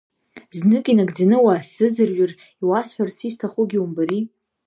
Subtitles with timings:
[0.57, 4.21] Знык инагӡаны уаасзыӡырҩыр, иуасҳәарц исҭахугьы умбари.